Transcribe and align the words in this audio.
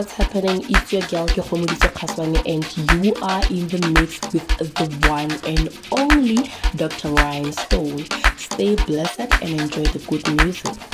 What's 0.00 0.12
happening. 0.12 0.64
It's 0.70 0.94
your 0.94 1.02
girl 1.08 1.28
Kyokomudise 1.28 1.92
Kaswane 1.92 2.40
and 2.46 3.04
you 3.04 3.14
are 3.16 3.42
in 3.52 3.68
the 3.68 3.86
mix 3.92 4.18
with 4.32 4.48
the 4.56 4.88
one 5.06 5.30
and 5.44 5.68
only 5.92 6.50
Dr. 6.74 7.10
Rhinestone. 7.10 8.06
Stay 8.38 8.76
blessed 8.76 9.20
and 9.42 9.60
enjoy 9.60 9.82
the 9.82 9.98
good 10.08 10.42
music. 10.42 10.89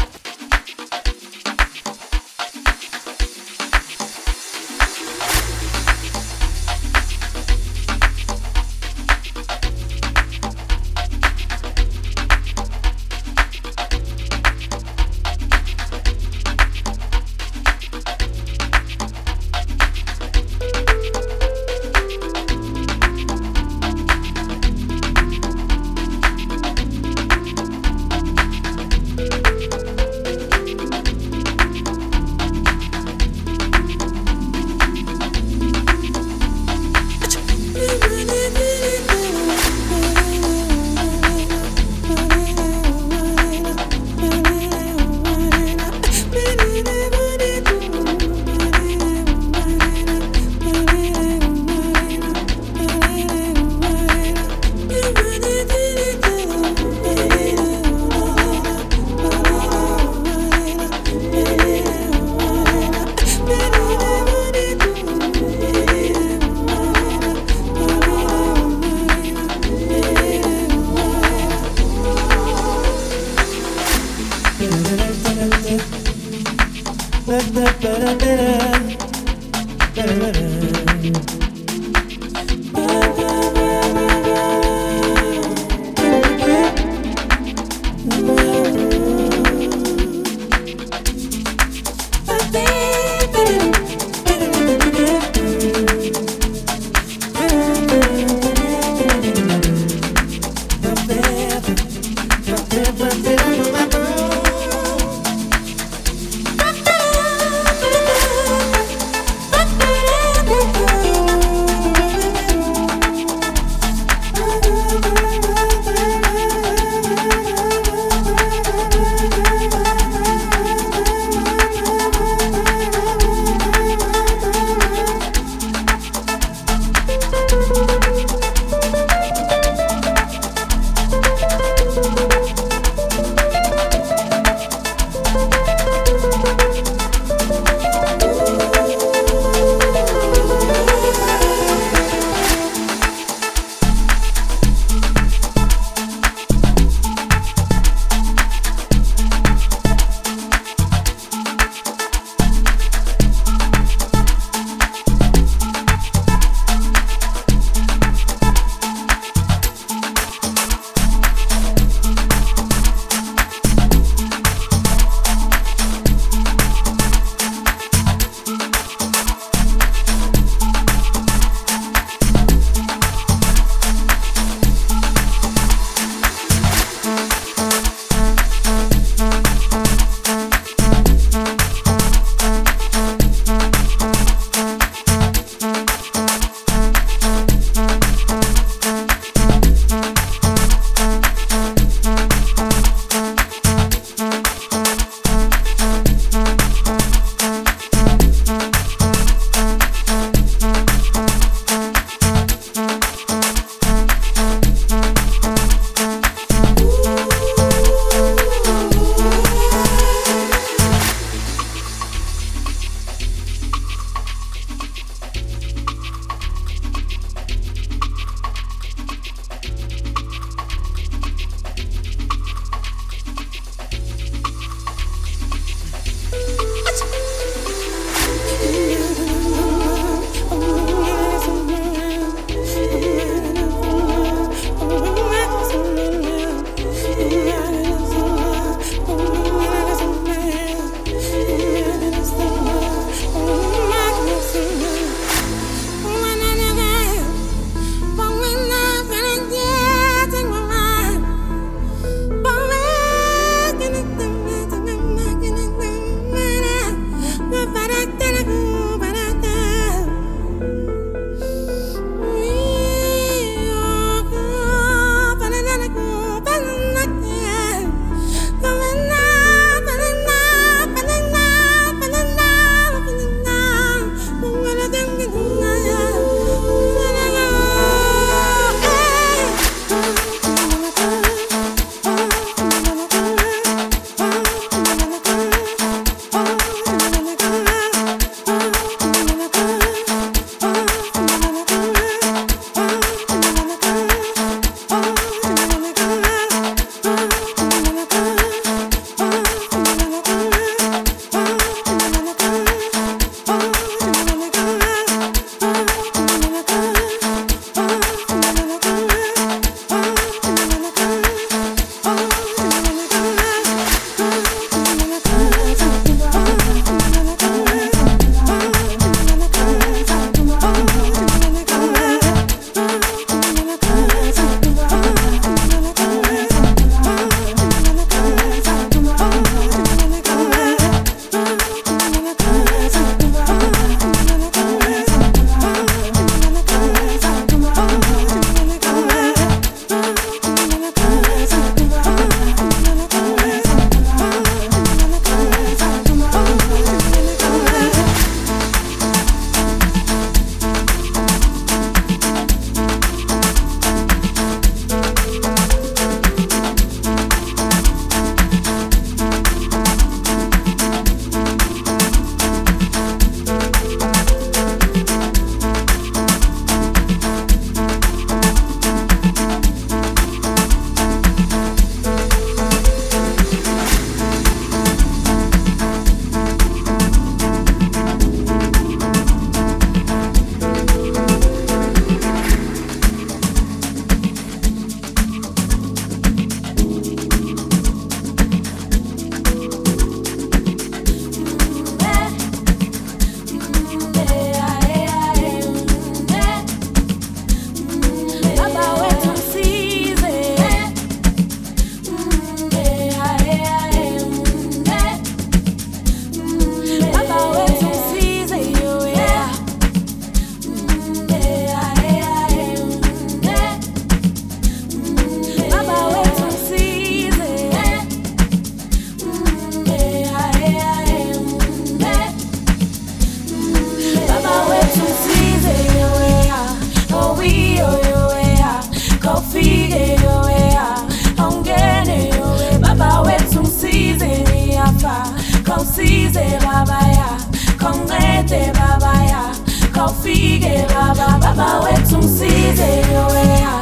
ufike 440.06 440.86
baba 440.94 441.38
baba 441.38 441.80
wethu 441.80 442.18
msize 442.18 442.88
yoweya 443.14 443.72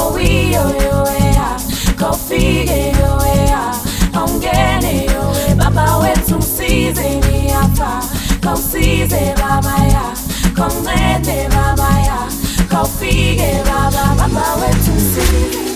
owi 0.00 0.52
yoyoweya 0.52 1.48
kofike 2.00 2.92
yoweya 3.00 3.60
ongene 4.24 5.04
yowe 5.14 5.54
baba 5.56 5.96
wethu 5.98 6.38
msize 6.38 7.16
ngiyapha 7.16 8.02
kosize 8.44 9.34
baba 9.40 9.76
ya 9.84 10.02
komncede 10.56 11.48
baba 11.48 11.88
ya 12.00 12.18
kofike 12.78 13.52
baba 13.64 14.14
baba 14.18 14.54
wethu 14.60 14.90
msize 14.96 15.67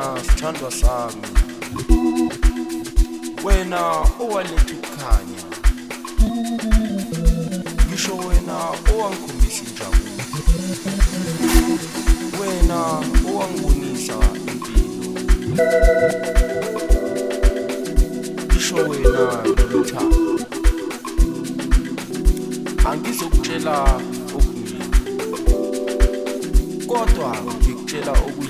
wena 0.00 0.24
sithandwa 0.24 0.70
sami. 0.70 1.22
Wena 3.44 3.80
owaletha 4.20 4.74
ukukhanya 4.74 5.42
ngisho 7.88 8.16
wena 8.16 8.56
owangikhombisa 8.92 9.62
injabulo. 9.64 10.12
Wena 12.40 12.78
owangibonisa 13.28 14.16
impilo. 14.48 15.08
Ngisho 18.46 18.76
wena 18.76 19.42
loluthando 19.56 20.40
angizokutshela 22.90 24.00
okuningi 24.36 25.00
kodwa 26.86 27.36
ngikutshela 27.58 28.12
okuyi 28.12 28.49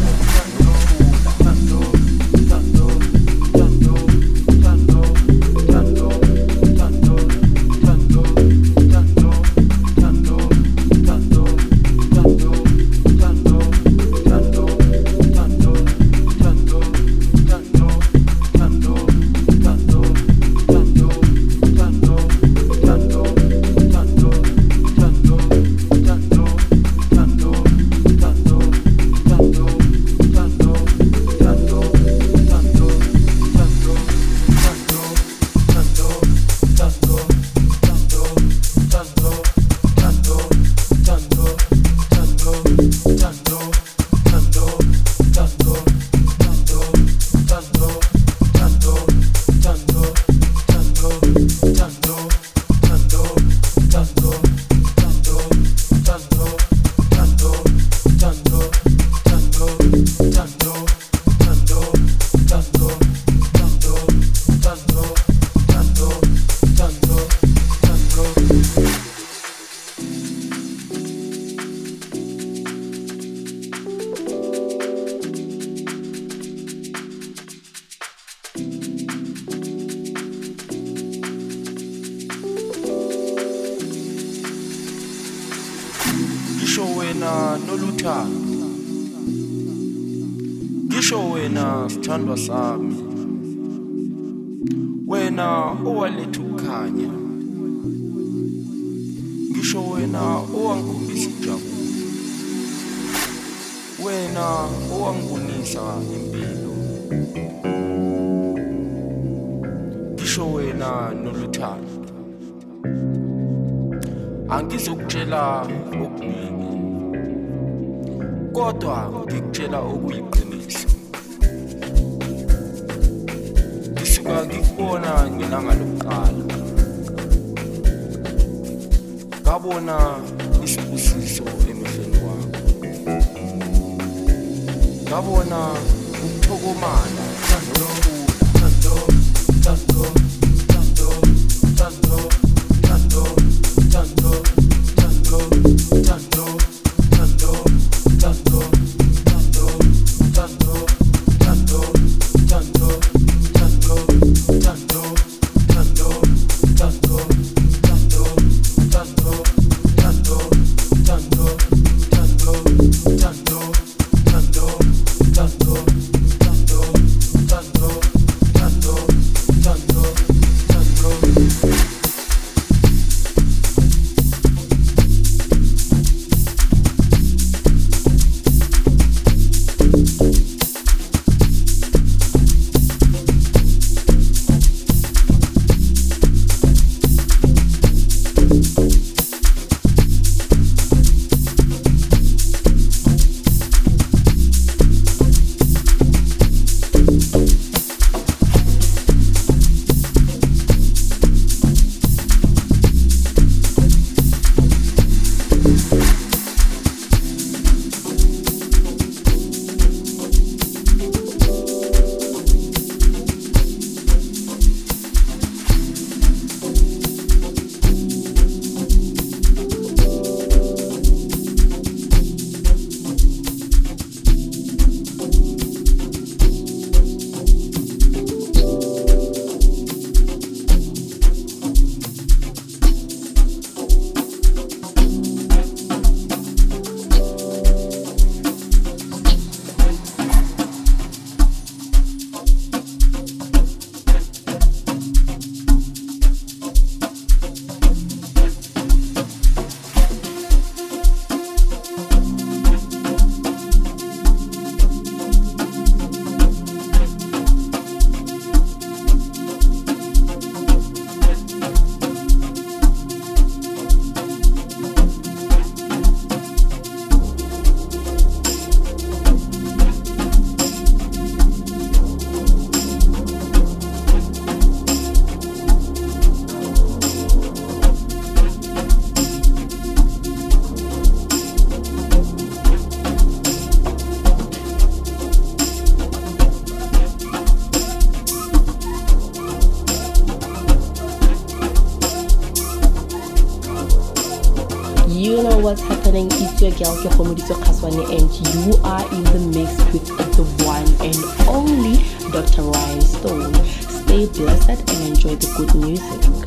your 296.61 296.71
girl 296.71 296.95
Kehomoditso 296.97 297.55
Khaswane 297.55 298.05
and 298.13 298.29
you 298.53 298.77
are 298.83 299.01
in 299.15 299.23
the 299.23 299.39
mix 299.57 299.75
with 299.91 300.05
the 300.35 300.43
one 300.63 300.85
and 301.01 301.17
only 301.49 301.97
Dr. 302.31 302.61
Rhinestone 302.61 303.53
stay 303.65 304.27
blessed 304.27 304.69
and 304.69 305.07
enjoy 305.07 305.35
the 305.35 305.53
good 305.57 305.73
music 305.73 306.40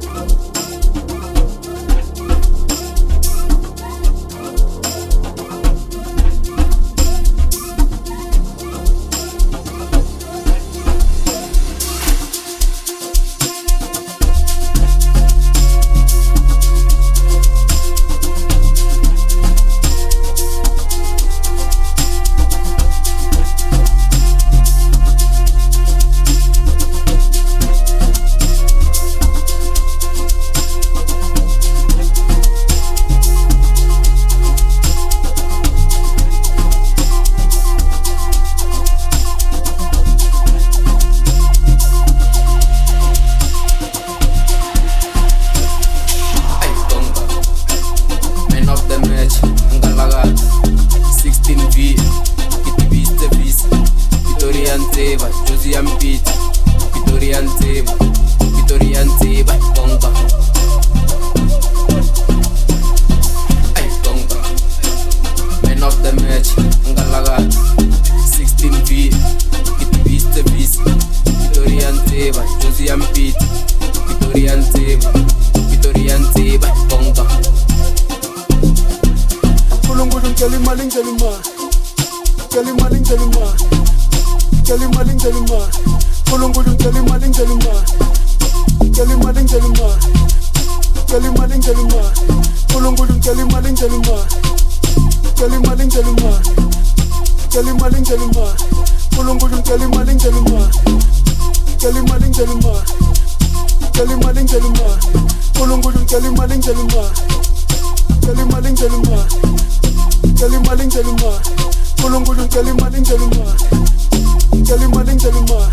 ngelima 114.74 115.02
lingelima 115.04 115.70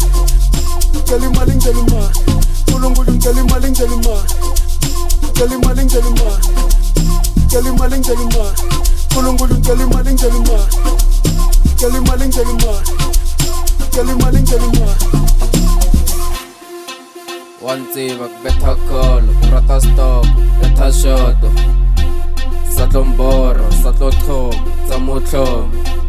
ngelima 1.08 1.46
lingelima 1.46 2.12
uNkulunkulu 2.68 3.14
ngelima 3.14 3.60
lingelima 3.60 4.16
ngelima 5.36 5.74
lingelima 5.74 6.32
ngelima 7.48 7.88
lingelima 7.88 8.46
uNkulunkulu 9.18 9.56
ngelima 9.58 10.02
lingelima 10.02 10.60
ngelima 11.78 12.16
lingelima 12.16 12.74
ngelima 13.94 14.32
lingelima 14.32 14.96
wantsivak 17.62 18.32
bethakolo 18.44 19.34
ratastoko 19.52 20.28
ethashoto 20.66 21.52
satlomboro 22.76 23.66
satlotlomo 23.84 24.54
tsamotlhomo 24.88 26.01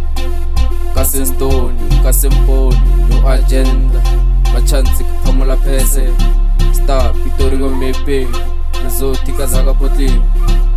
kasestoni 0.95 2.01
kasemponi 2.03 2.81
new 3.09 3.29
agenda. 3.29 4.03
Machansi 4.55 5.05
kuphamula 5.05 5.57
phese. 5.57 6.09
Star 6.73 7.13
pitorigo 7.15 7.69
mepe. 7.71 8.27
Lezotika 8.85 9.47
zakapotli 9.47 10.21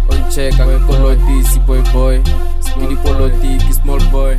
oncheka 0.10 0.66
ngekolotisi 0.68 1.60
boy 1.60 1.82
boy. 1.94 2.22
Skidi 2.60 2.96
politiki 2.96 3.74
small 3.74 4.00
boy 4.12 4.38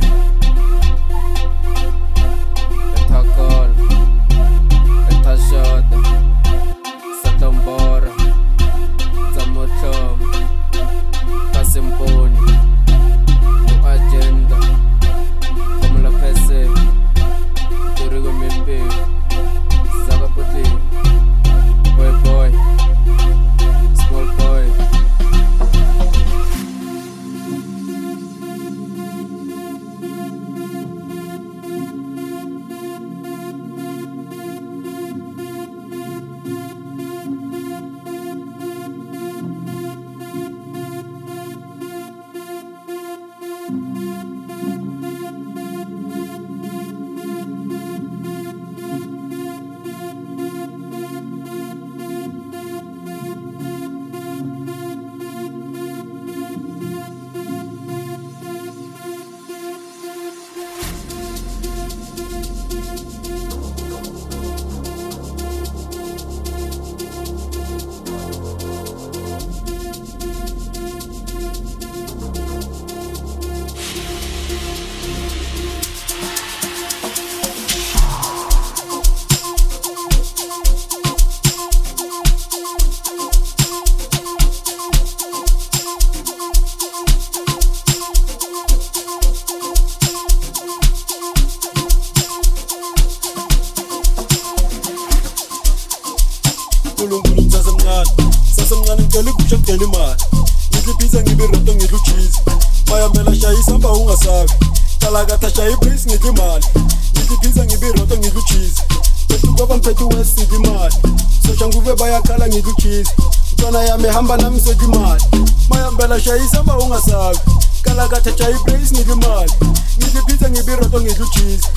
hamba 114.27 114.43
nami 114.43 114.59
sodla 114.59 114.83
imali 114.83 115.23
mayambela 115.69 116.19
shaya 116.19 116.43
isamba 116.43 116.77
ungasabi 116.77 117.39
kalakatha 117.81 118.49
ibris 118.49 118.91
ngidla 118.91 119.13
imali 119.13 119.51
ngidla 119.97 120.21
ibhiza 120.21 120.49
ngibe 120.49 120.71
ngidla 121.01 121.25
ujizi 121.25 121.67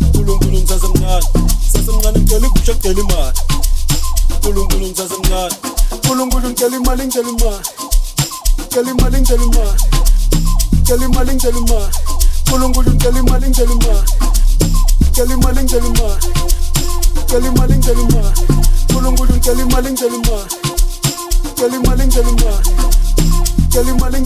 nkulunkulu 0.00 0.58
ngisasemncane 0.58 1.26
sasemncane 1.72 2.18
ngicela 2.18 2.46
igusha 2.46 2.74
ngicela 2.74 3.00
imali 3.00 3.38
nkulunkulu 4.38 4.86
ngisasemncane 4.86 5.54
nkulunkulu 5.96 6.48
ngicela 6.48 6.76
imali 6.76 7.02
ngicela 7.06 7.28
imali 7.28 7.36
ngicela 7.36 7.41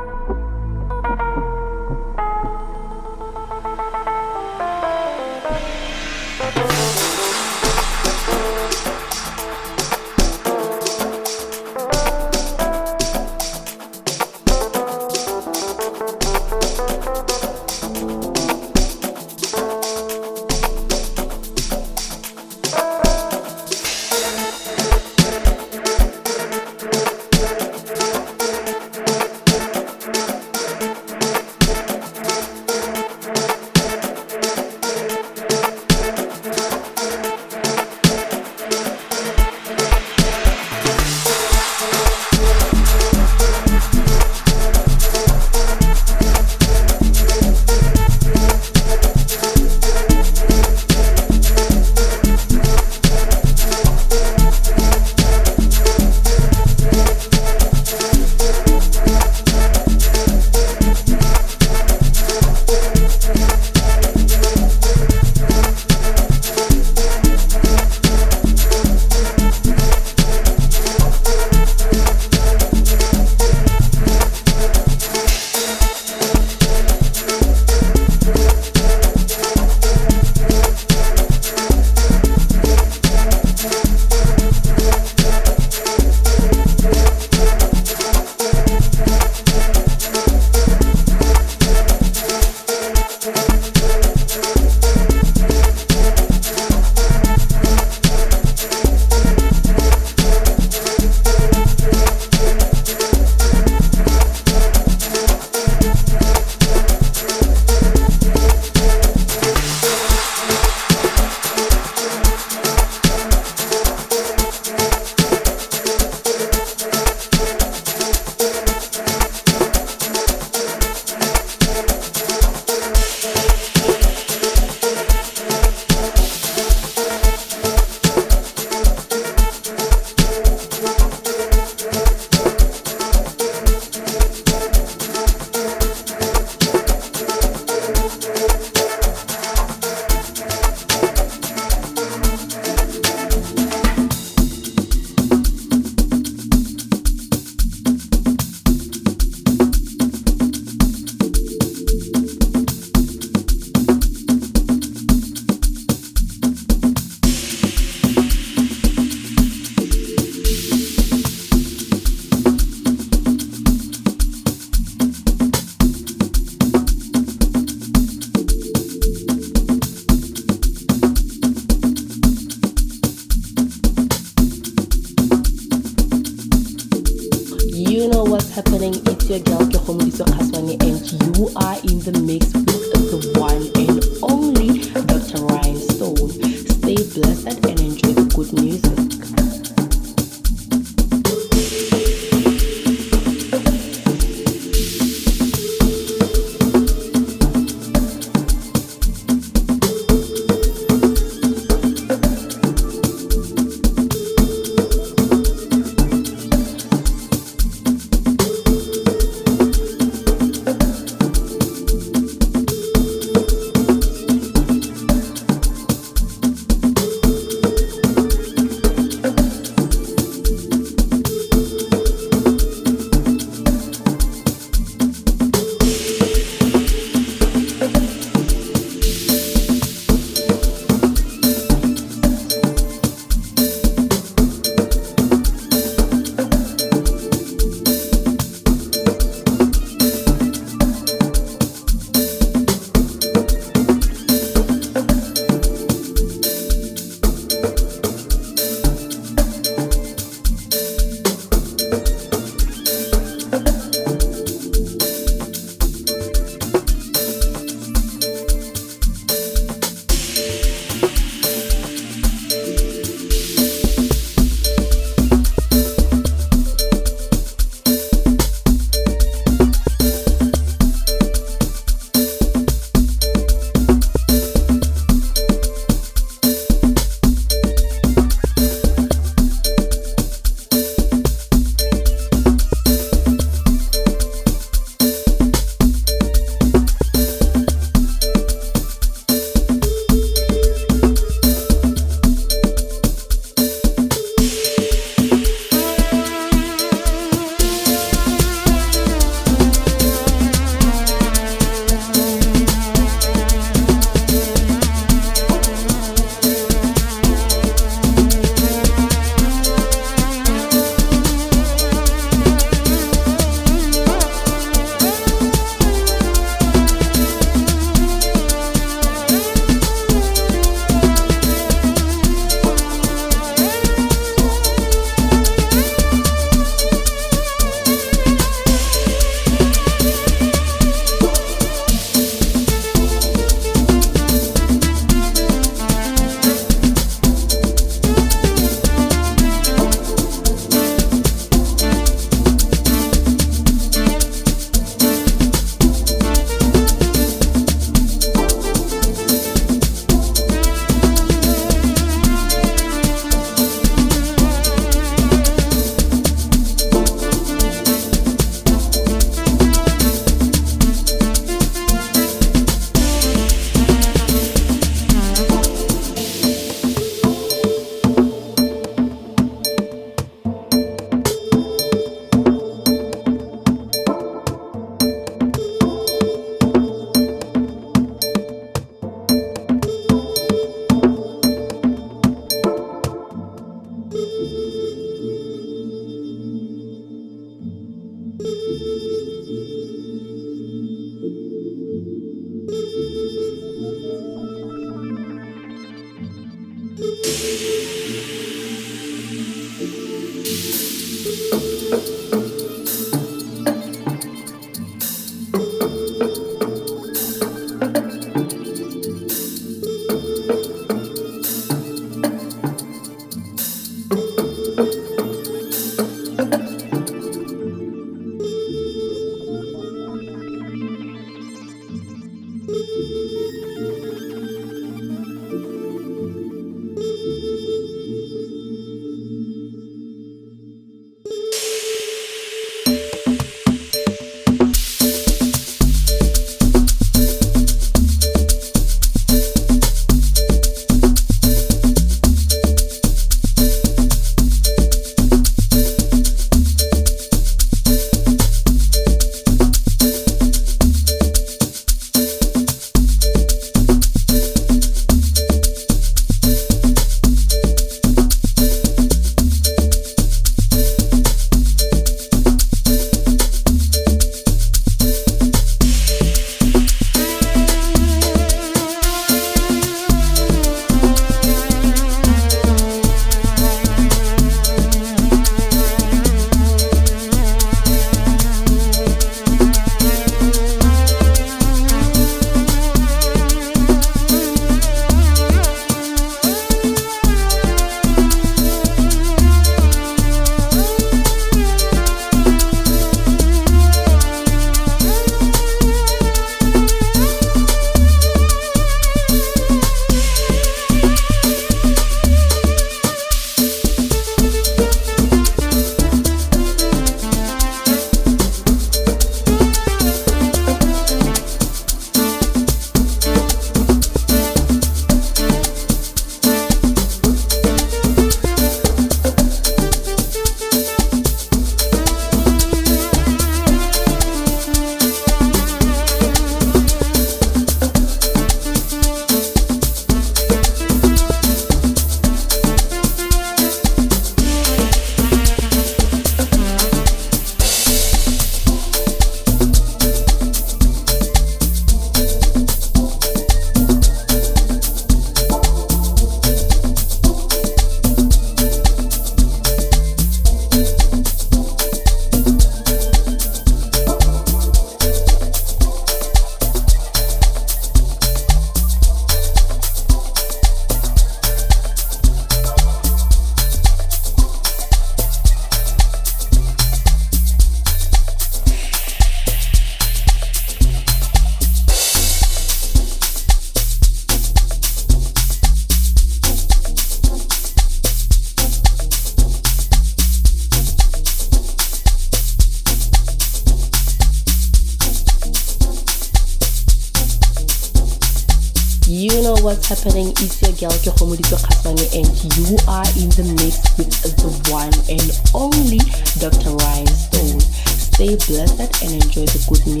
Girl 590.81 590.89
and 590.89 592.25
you 592.57 592.73
are 592.89 593.05
in 593.13 593.29
the 593.37 593.45
mix 593.53 593.85
with 594.01 594.09
the 594.41 594.49
one 594.73 594.89
and 595.05 595.29
only 595.53 596.01
Dr. 596.41 596.73
Rhinestone. 596.73 597.61
Stay 597.61 598.33
blessed 598.49 599.03
and 599.05 599.13
enjoy 599.21 599.45
the 599.45 599.61
good 599.69 599.85
music. 599.85 600.00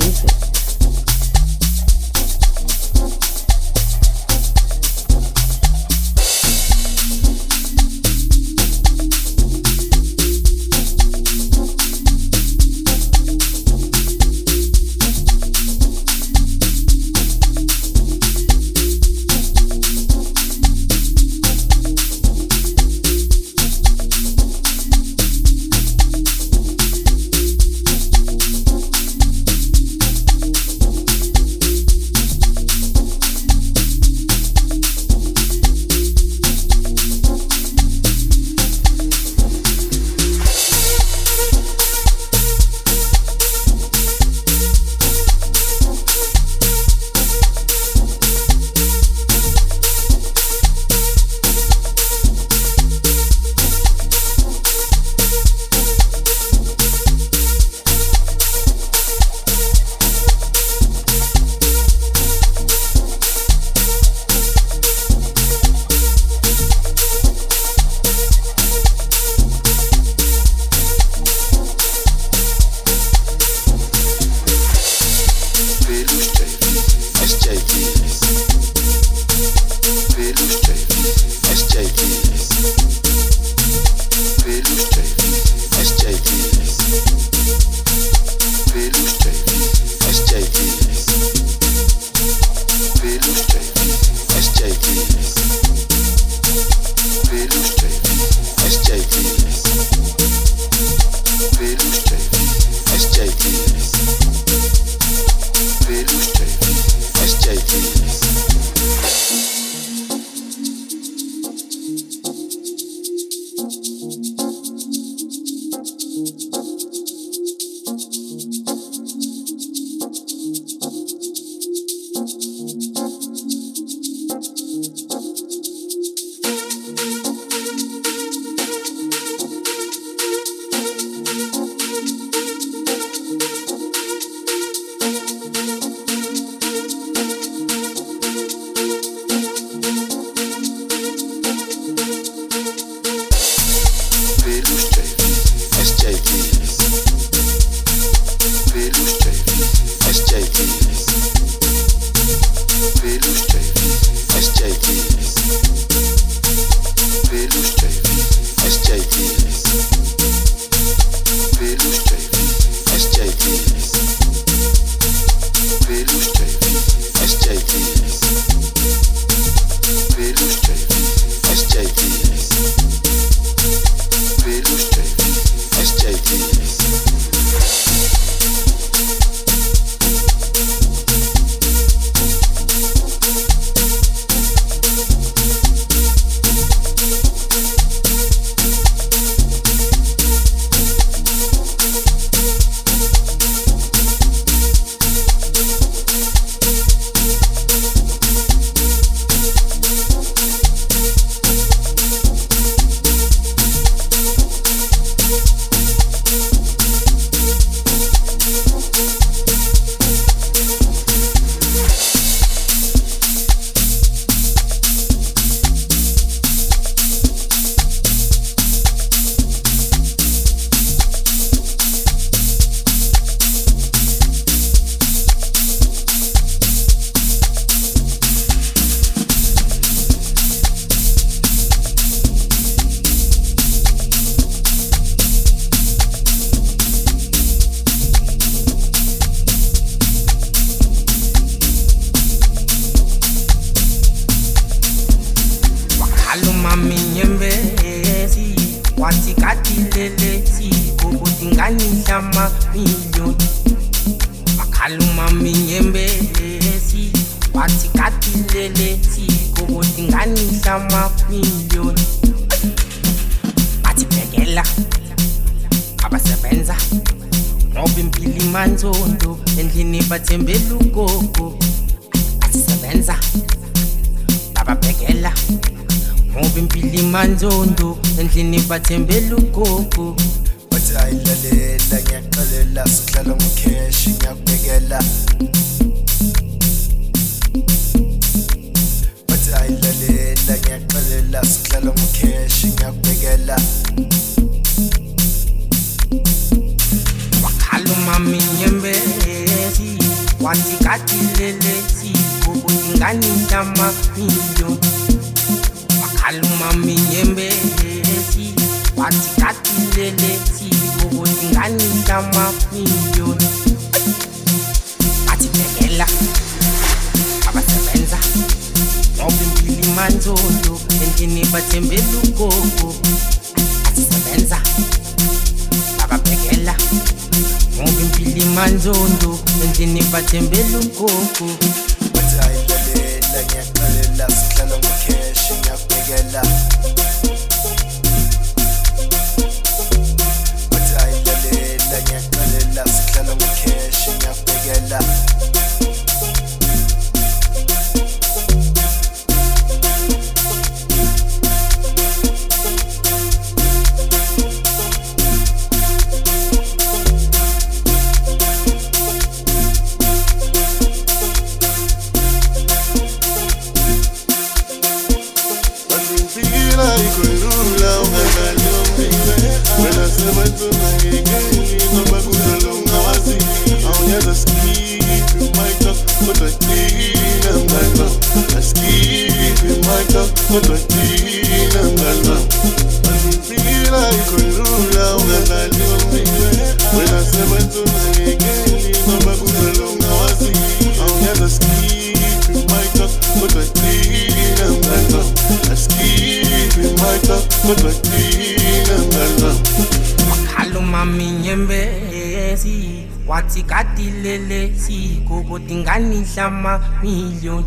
makaluma 400.29 401.05
minyembezi 401.05 403.05
wathi 403.27 403.63
katilelezi 403.63 405.21
koko 405.27 405.59
tinganidla 405.59 406.49
mamiliyoni 406.49 407.65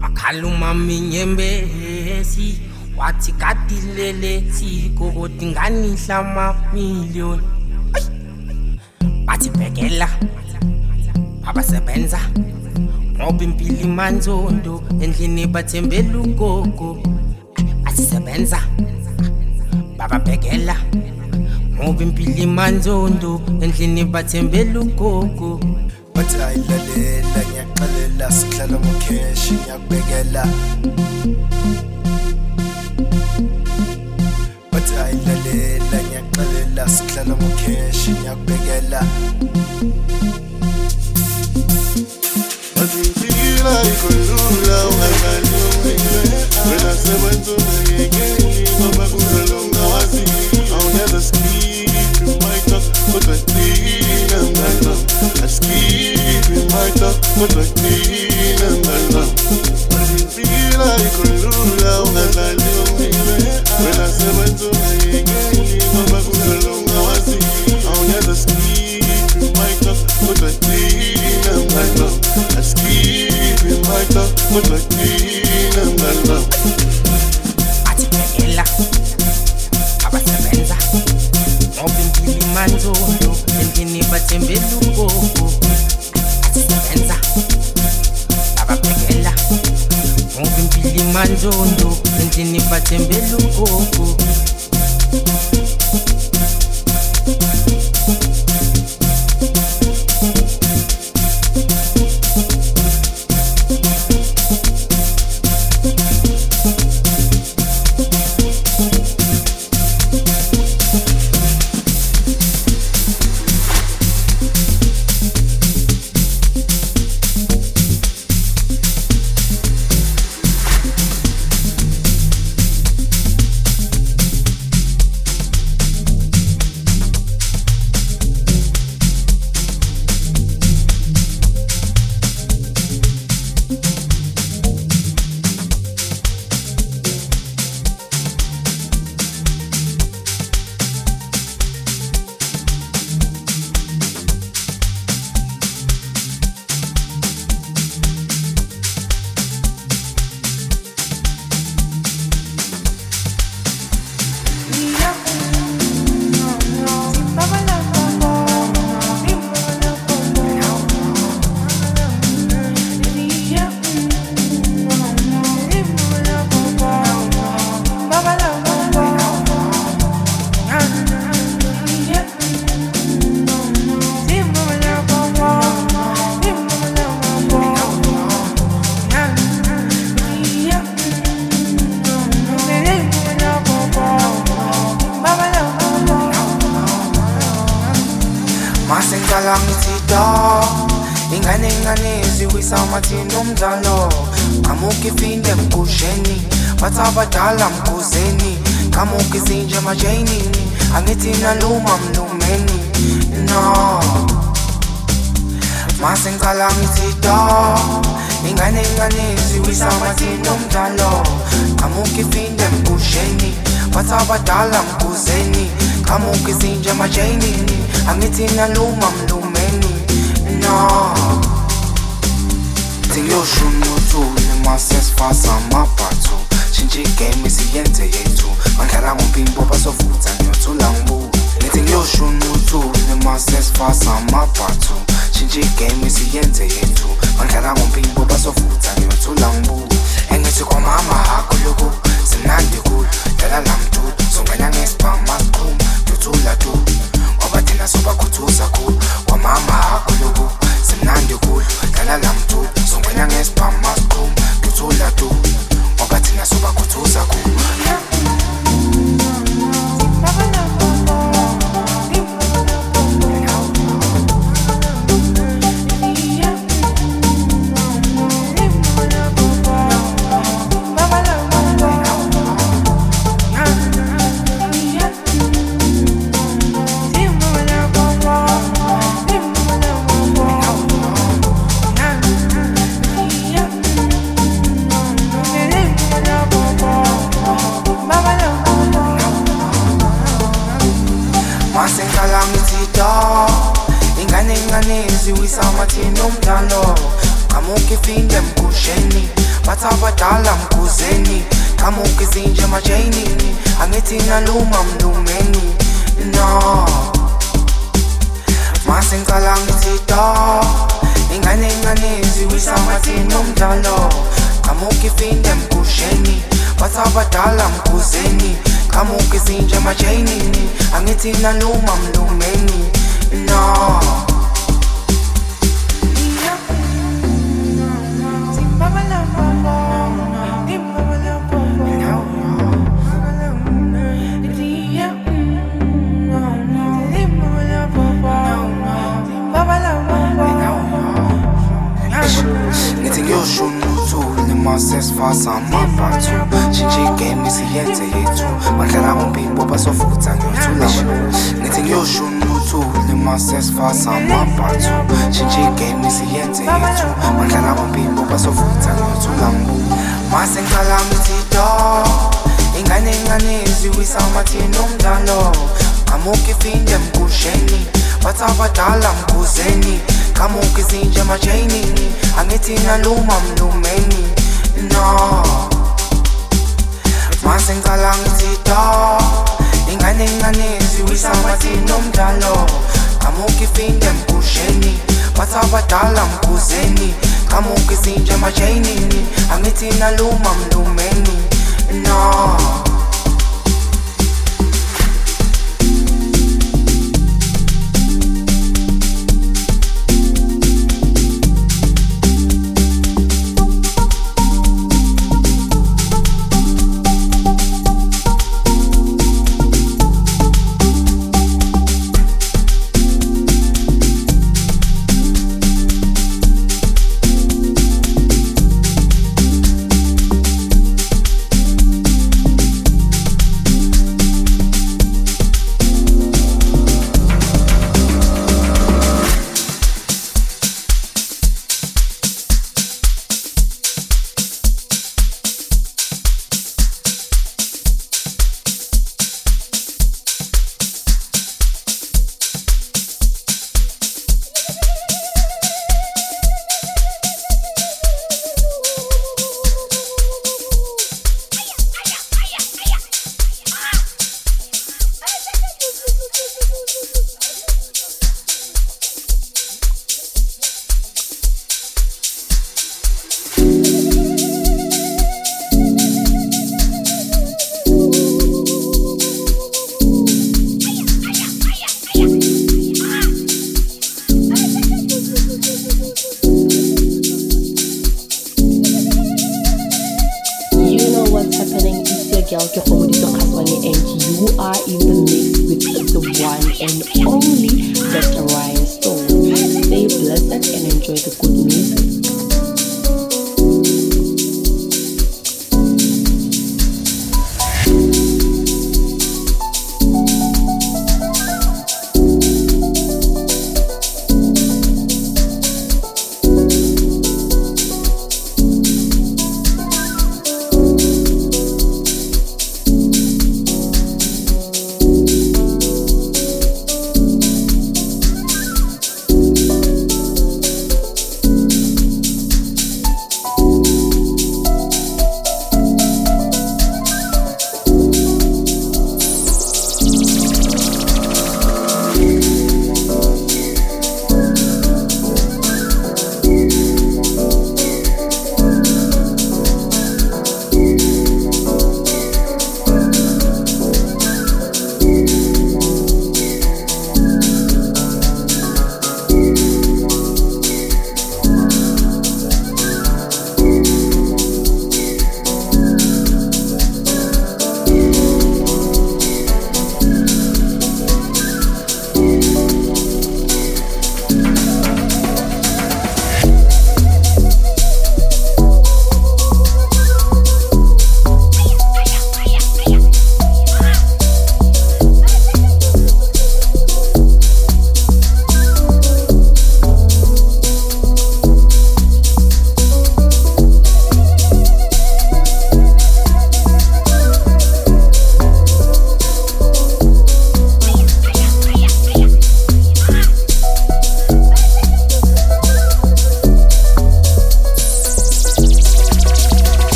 makaluma 0.00 0.74
minyembezi 0.74 2.60
wathi 2.96 3.32
katilelezi 3.32 4.92
koko 4.98 5.28
tinganidla 5.28 6.22
mamiliyoni 6.22 7.42
bathibhekela 9.26 10.08
abasebenza 11.46 12.20
ngoba 13.16 13.44
impilo 13.44 13.80
imanzondo 13.80 14.82
endlini 15.00 15.46
bathembela 15.46 16.18
ugogo 16.18 17.15
sebenza 17.96 18.60
bababhekela 19.98 20.76
ngoba 21.74 22.02
impilo 22.02 22.42
imanzundu 22.42 23.40
endlini 23.62 24.04
bathembela 24.04 24.80
ugogo. 24.80 25.60
Bathi 26.14 26.36
ayilalela 26.42 27.40
ngiyaxelela 27.48 28.26
sihlala 28.36 28.76
ngokheshi 28.80 29.54
ngiyakubekela 29.60 30.42
bathi 34.72 34.94
ayilalela 35.04 35.98
ngiyaxelela 36.06 36.84
sihlala 36.94 37.34
ngokheshi 37.40 38.10
ngiyakubekela 38.16 39.00
bathi 42.76 42.98
impilo 43.06 43.70
ayikho 43.78 44.08
lula 44.26 44.76
unganqani 44.88 45.45
Mutlak 74.56 74.90
değilim 74.90 75.96
ben 75.98 76.34
de 76.34 76.38
Atik 77.92 78.12
ve 78.14 78.44
illa 78.46 78.64
nzondo 91.36 91.96
ndinipate 92.26 92.98
mbele 92.98 93.32
ngoko 93.44 94.16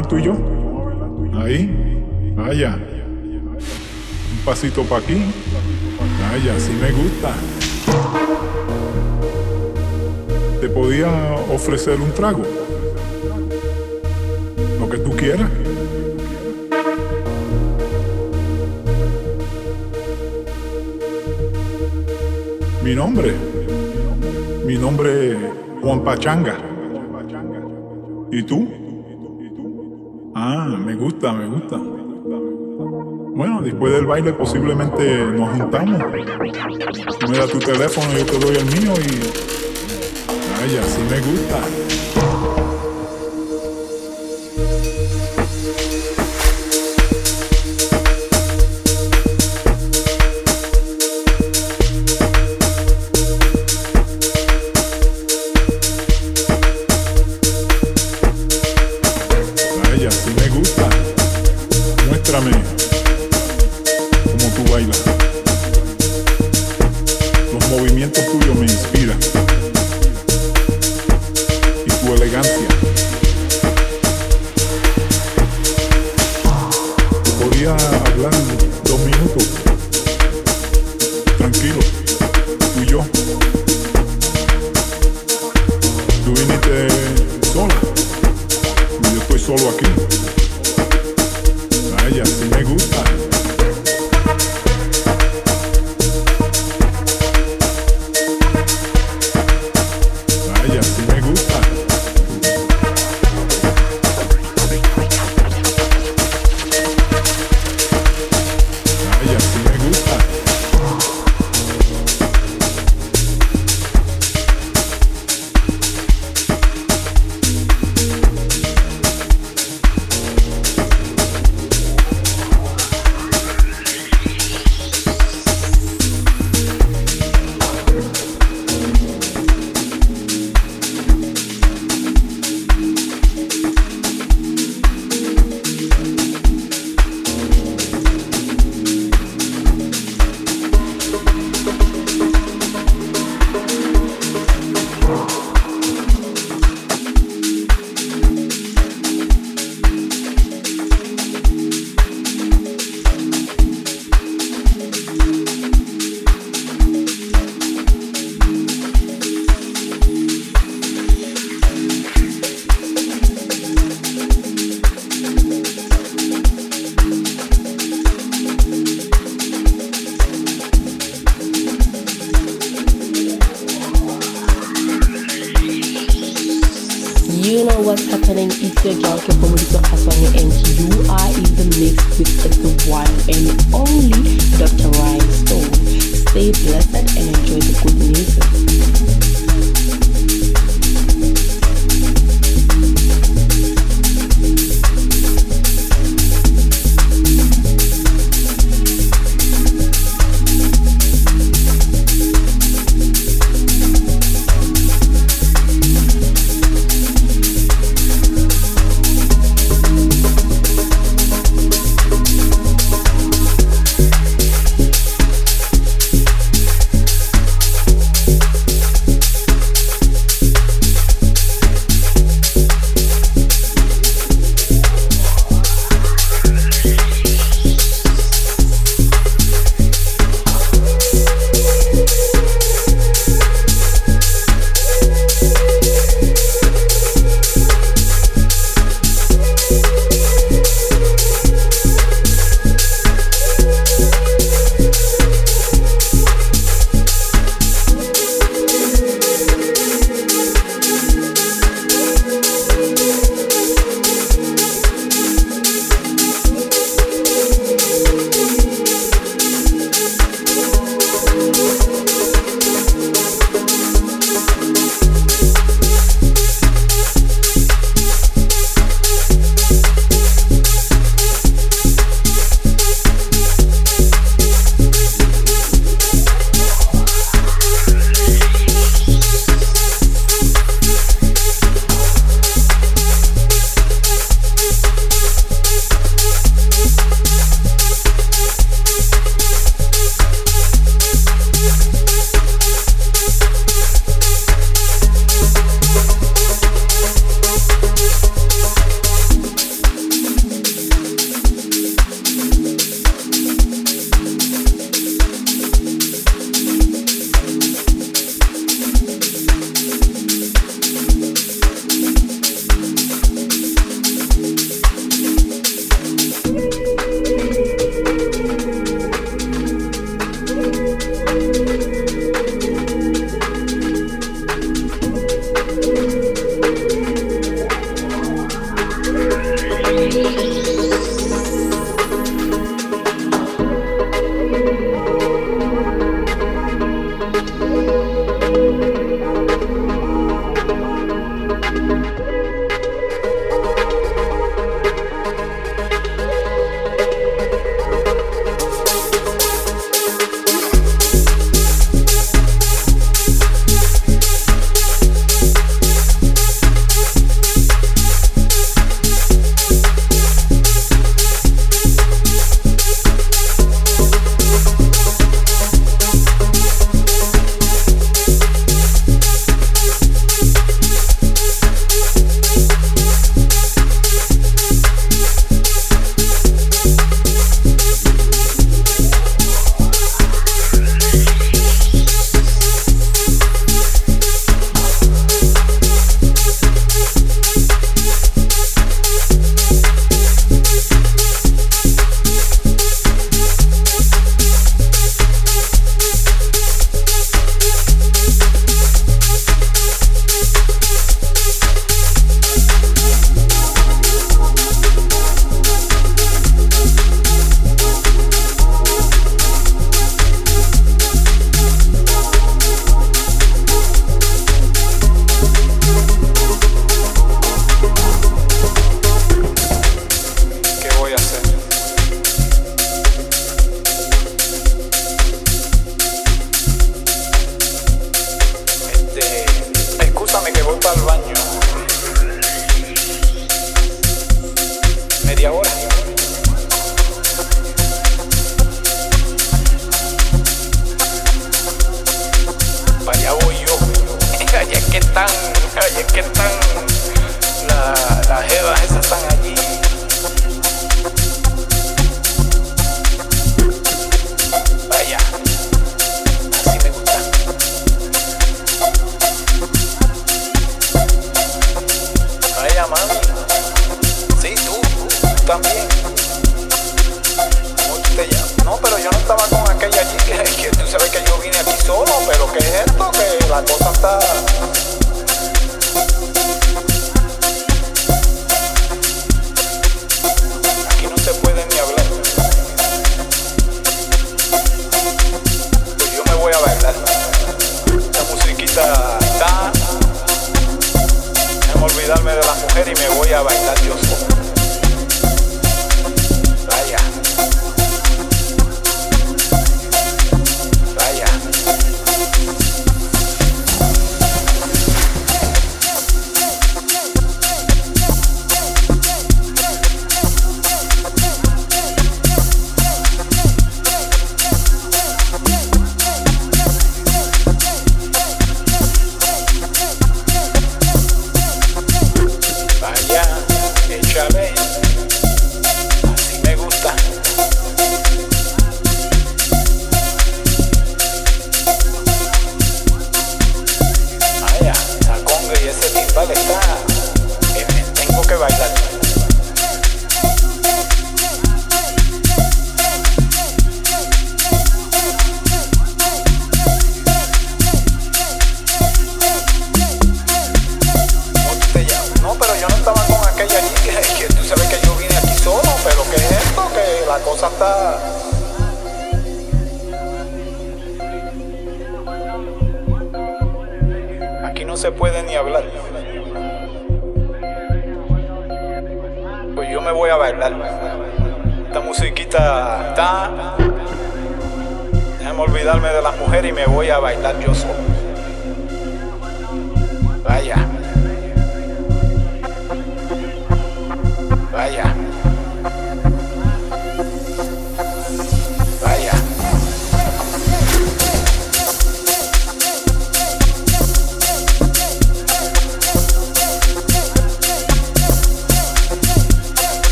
¿verdad? 0.00 0.18
Y 0.18 0.22
yo. 0.22 0.34
Ahí. 1.38 2.34
vaya 2.36 2.74
Un 2.74 4.44
pasito 4.44 4.82
para 4.82 5.02
aquí. 5.02 5.22
Allá, 6.32 6.58
sí 6.58 6.72
me 6.80 6.92
gusta. 6.92 7.32
Te 10.60 10.68
podía 10.68 11.08
ofrecer 11.52 12.00
un 12.00 12.12
trago. 12.12 12.42
Lo 14.78 14.88
que 14.88 14.98
tú 14.98 15.10
quieras. 15.16 15.50
Mi 22.82 22.94
nombre. 22.94 23.34
Mi 24.64 24.76
nombre 24.76 25.32
es 25.32 25.38
Juan 25.80 26.02
Pachanga. 26.02 26.65
gusta, 31.26 31.32
me 31.32 31.46
gusta. 31.46 31.76
Bueno, 33.36 33.60
después 33.62 33.92
del 33.92 34.06
baile 34.06 34.32
posiblemente 34.32 35.24
nos 35.26 35.50
juntamos. 35.50 36.02
Mira 37.28 37.46
tu 37.46 37.58
teléfono, 37.58 38.12
yo 38.16 38.26
te 38.26 38.38
doy 38.38 38.56
el 38.56 38.66
mío 38.66 38.94
y. 38.94 39.20
Ay, 40.62 40.78
así 40.78 41.02
me 41.10 41.20
gusta. 41.20 42.05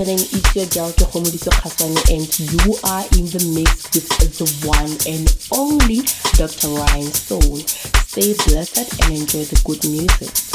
Happening. 0.00 0.20
It's 0.32 0.56
your 0.56 0.64
girl 0.68 0.92
and 2.08 2.40
you 2.40 2.72
are 2.84 3.04
in 3.12 3.28
the 3.28 3.52
mix 3.52 3.84
with 3.92 4.38
the 4.38 4.48
one 4.66 4.96
and 5.04 5.28
only 5.52 6.00
Dr. 6.40 6.68
Rhinestone. 6.68 7.60
Stay 8.08 8.32
blessed 8.48 8.98
and 9.04 9.12
enjoy 9.12 9.44
the 9.44 9.60
good 9.62 9.84
music. 9.84 10.49